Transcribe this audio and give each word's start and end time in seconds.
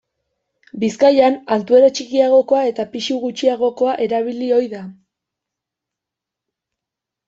Bizkaian 0.83 1.37
altuera 1.57 1.91
txikiagokoa 1.99 2.63
eta 2.71 2.87
pisu 2.97 3.21
gutxiagokoa 3.27 3.97
erabili 4.09 4.53
ohi 4.59 4.75
da. 4.77 4.85